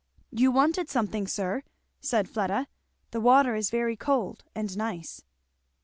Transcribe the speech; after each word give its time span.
"You 0.31 0.49
wanted 0.51 0.89
something, 0.89 1.27
sir," 1.27 1.61
said 1.99 2.27
Fleda. 2.27 2.67
"The 3.11 3.21
water 3.21 3.53
is 3.53 3.69
very 3.69 3.95
cold 3.95 4.43
and 4.55 4.75
nice." 4.75 5.23